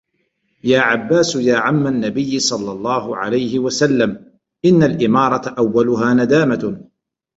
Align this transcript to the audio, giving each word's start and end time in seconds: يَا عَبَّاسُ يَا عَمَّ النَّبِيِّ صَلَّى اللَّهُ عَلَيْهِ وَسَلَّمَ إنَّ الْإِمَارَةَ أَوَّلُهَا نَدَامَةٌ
يَا 0.63 0.79
عَبَّاسُ 0.79 1.35
يَا 1.35 1.57
عَمَّ 1.57 1.87
النَّبِيِّ 1.87 2.39
صَلَّى 2.39 2.71
اللَّهُ 2.71 3.17
عَلَيْهِ 3.17 3.59
وَسَلَّمَ 3.59 4.31
إنَّ 4.65 4.83
الْإِمَارَةَ 4.83 5.49
أَوَّلُهَا 5.57 6.13
نَدَامَةٌ 6.13 6.81